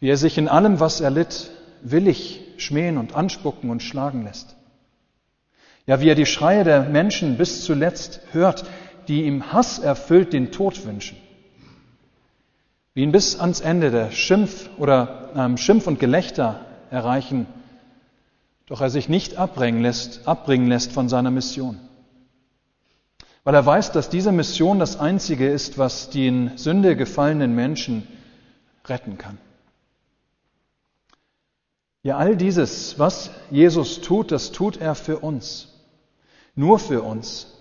wie 0.00 0.08
er 0.08 0.16
sich 0.16 0.38
in 0.38 0.48
allem, 0.48 0.80
was 0.80 1.00
er 1.00 1.10
litt, 1.10 1.50
willig 1.82 2.40
schmähen 2.56 2.98
und 2.98 3.14
anspucken 3.14 3.70
und 3.70 3.82
schlagen 3.82 4.24
lässt. 4.24 4.56
Ja, 5.86 6.00
wie 6.00 6.08
er 6.08 6.14
die 6.14 6.26
Schreie 6.26 6.64
der 6.64 6.82
Menschen 6.82 7.36
bis 7.36 7.64
zuletzt 7.64 8.20
hört, 8.32 8.64
die 9.08 9.24
ihm 9.24 9.52
Hass 9.52 9.78
erfüllt 9.78 10.32
den 10.32 10.52
Tod 10.52 10.84
wünschen. 10.84 11.16
Wie 12.94 13.02
ihn 13.02 13.12
bis 13.12 13.38
ans 13.38 13.60
Ende 13.60 13.90
der 13.90 14.10
Schimpf 14.10 14.68
oder 14.78 15.30
ähm, 15.34 15.56
Schimpf 15.56 15.86
und 15.86 16.00
Gelächter 16.00 16.66
erreichen, 16.90 17.46
doch 18.66 18.80
er 18.80 18.90
sich 18.90 19.08
nicht 19.08 19.36
abbringen 19.36 19.82
lässt, 19.82 20.26
abbringen 20.28 20.68
lässt 20.68 20.92
von 20.92 21.08
seiner 21.08 21.30
Mission 21.30 21.78
weil 23.44 23.54
er 23.54 23.66
weiß, 23.66 23.92
dass 23.92 24.10
diese 24.10 24.32
Mission 24.32 24.78
das 24.78 24.98
Einzige 24.98 25.48
ist, 25.48 25.78
was 25.78 26.10
die 26.10 26.26
in 26.26 26.56
Sünde 26.56 26.96
gefallenen 26.96 27.54
Menschen 27.54 28.06
retten 28.86 29.18
kann. 29.18 29.38
Ja, 32.02 32.16
all 32.16 32.36
dieses, 32.36 32.98
was 32.98 33.30
Jesus 33.50 34.00
tut, 34.00 34.32
das 34.32 34.52
tut 34.52 34.78
er 34.78 34.94
für 34.94 35.18
uns, 35.18 35.68
nur 36.54 36.78
für 36.78 37.02
uns. 37.02 37.58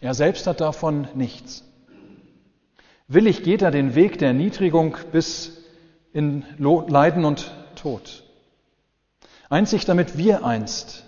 Er 0.00 0.14
selbst 0.14 0.46
hat 0.46 0.60
davon 0.60 1.06
nichts. 1.14 1.64
Willig 3.06 3.42
geht 3.42 3.62
er 3.62 3.70
den 3.70 3.94
Weg 3.94 4.18
der 4.18 4.28
Erniedrigung 4.28 4.96
bis 5.12 5.58
in 6.12 6.44
Leiden 6.58 7.24
und 7.24 7.52
Tod. 7.76 8.24
Einzig 9.48 9.84
damit 9.84 10.18
wir 10.18 10.44
einst 10.44 11.04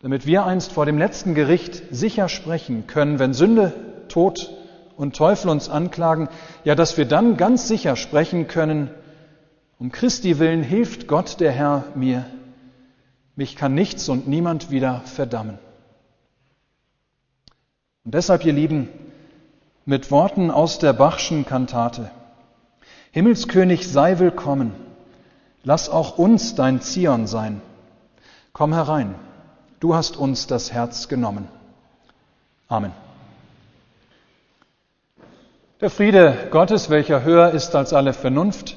damit 0.00 0.26
wir 0.26 0.44
einst 0.44 0.72
vor 0.72 0.86
dem 0.86 0.98
letzten 0.98 1.34
Gericht 1.34 1.82
sicher 1.90 2.28
sprechen 2.28 2.86
können, 2.86 3.18
wenn 3.18 3.32
Sünde 3.32 3.72
Tod 4.08 4.52
und 4.96 5.16
Teufel 5.16 5.50
uns 5.50 5.68
anklagen, 5.68 6.28
ja, 6.64 6.74
dass 6.74 6.96
wir 6.98 7.06
dann 7.06 7.36
ganz 7.36 7.66
sicher 7.66 7.96
sprechen 7.96 8.46
können, 8.46 8.90
um 9.78 9.92
Christi 9.92 10.38
willen 10.38 10.62
hilft 10.62 11.06
Gott 11.06 11.40
der 11.40 11.52
Herr 11.52 11.84
mir, 11.94 12.24
mich 13.34 13.56
kann 13.56 13.74
nichts 13.74 14.08
und 14.08 14.26
niemand 14.26 14.70
wieder 14.70 15.02
verdammen. 15.04 15.58
Und 18.04 18.14
deshalb, 18.14 18.44
ihr 18.44 18.52
Lieben, 18.52 18.88
mit 19.84 20.10
Worten 20.10 20.50
aus 20.50 20.78
der 20.78 20.92
Bachschen 20.92 21.44
Kantate, 21.44 22.10
Himmelskönig 23.10 23.88
sei 23.88 24.18
willkommen, 24.18 24.72
lass 25.64 25.88
auch 25.88 26.18
uns 26.18 26.54
dein 26.54 26.80
Zion 26.80 27.26
sein. 27.26 27.60
Komm 28.52 28.72
herein, 28.72 29.14
du 29.80 29.94
hast 29.94 30.16
uns 30.16 30.46
das 30.46 30.72
Herz 30.72 31.08
genommen. 31.08 31.48
Amen. 32.68 32.92
Der 35.80 35.90
Friede 35.90 36.48
Gottes, 36.50 36.88
welcher 36.88 37.22
höher 37.22 37.50
ist 37.50 37.74
als 37.74 37.92
alle 37.92 38.14
Vernunft, 38.14 38.76